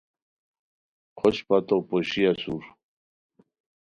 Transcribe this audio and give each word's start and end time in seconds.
خوشپہ 1.17 1.57
تو 1.67 1.75
پوشی 1.87 2.21
اسور 2.29 2.63